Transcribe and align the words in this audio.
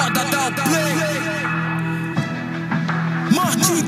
moda 0.00 0.24
dá 0.24 0.48
o 0.48 0.52
play. 0.52 0.94
Martin 3.34 3.86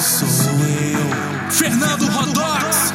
Sou 0.00 0.28
eu. 0.60 1.50
Fernando 1.50 2.06
Rodox. 2.10 2.92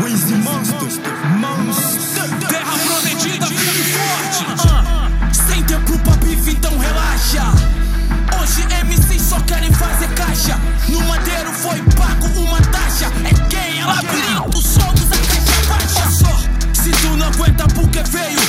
Wazy 0.00 0.34
Monster. 0.34 1.12
Monster. 1.38 2.28
Terra 2.48 2.78
prometida, 2.86 3.46
firme 3.46 3.84
forte. 3.94 4.44
Uh, 4.68 5.48
sem 5.48 5.62
tempo 5.64 5.98
pra 5.98 6.16
bife, 6.16 6.50
então 6.52 6.78
relaxa. 6.78 7.44
Hoje 8.40 8.62
MCs 8.84 9.22
só 9.22 9.40
querem 9.40 9.72
fazer 9.72 10.08
caixa. 10.14 10.58
No 10.88 11.00
madeiro 11.06 11.52
foi 11.52 11.82
pago 11.96 12.26
uma 12.38 12.60
taxa. 12.60 13.06
É 13.24 13.32
quem 13.48 13.80
é? 13.80 13.84
brinca. 13.84 14.56
O 14.56 14.62
até 14.90 15.16
a 15.16 15.26
caixa 15.26 15.62
baixa. 15.68 16.10
Só 16.10 16.82
se 16.82 16.90
tu 16.90 17.16
não 17.16 17.26
aguenta 17.26 17.66
porque 17.74 18.02
veio. 18.04 18.43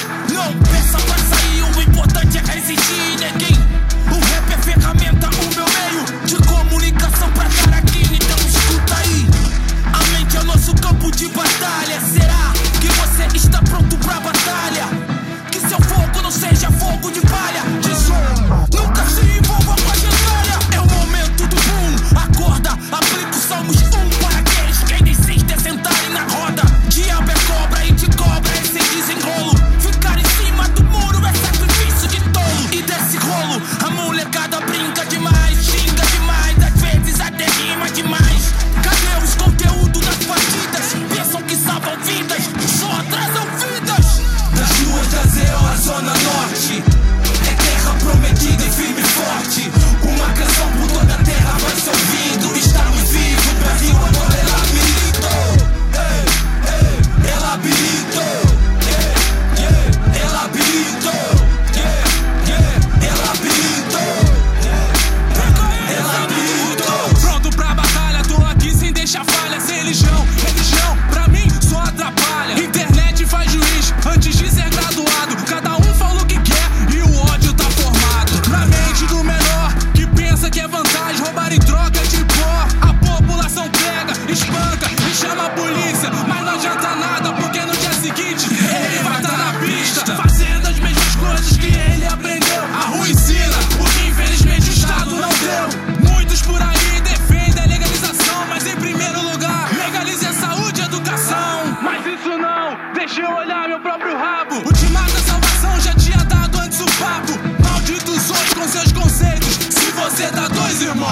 mercado 34.25 34.64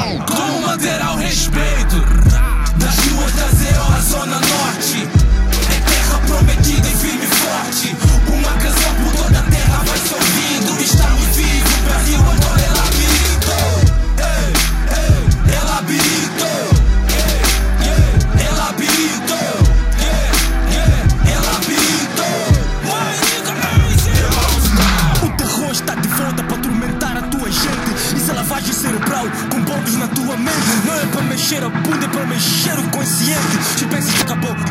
Como 0.03 0.62
manter 0.62 1.02
ao 1.02 1.16
respeito? 1.16 2.12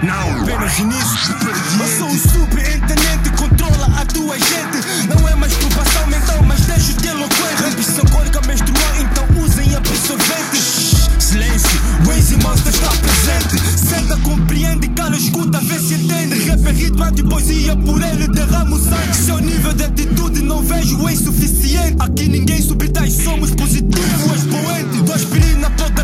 Não, 0.03 0.43
apenas 0.43 0.79
início 0.81 1.35
Passou 1.79 2.09
o 2.09 2.19
superintendente 2.19 3.31
Controla 3.39 3.87
a 4.01 4.05
tua 4.07 4.37
gente. 4.37 5.09
Não 5.09 5.29
é 5.29 5.35
mais 5.37 5.55
turbação 5.55 6.07
mental 6.09 6.43
Mas 6.45 6.61
deixo-te 6.63 7.07
eloquente 7.07 7.65
Ambição 7.65 8.05
córica 8.07 8.41
menstrual 8.47 8.97
Então 8.99 9.25
usem 9.43 9.75
absorvente. 9.77 11.03
Silêncio, 11.33 11.81
Waze 12.05 12.37
Monster 12.43 12.75
está 12.75 12.91
presente. 12.91 13.79
Senta, 13.79 14.19
compreende, 14.19 14.89
cala, 14.89 15.17
escuta, 15.17 15.61
vê 15.61 15.79
se 15.79 15.95
entende. 15.95 16.45
Rap 16.45 16.67
é 16.67 16.73
ritmo, 16.73 17.31
poesia 17.31 17.75
por 17.75 18.03
ele 18.03 18.29
derramo 18.29 18.79
sangue. 18.79 19.17
Seu 19.17 19.39
nível 19.39 19.73
de 19.73 19.85
atitude 19.85 20.43
não 20.43 20.63
vejo 20.63 21.09
é 21.09 21.13
insuficiente. 21.13 21.97
Aqui 22.01 22.29
ninguém 22.29 22.61
subtrai, 22.61 23.11
somos 23.11 23.51
positivos, 23.55 24.37
expoente 24.37 25.03
Do 25.03 25.13
aspirina 25.13 25.71
toda 25.71 26.02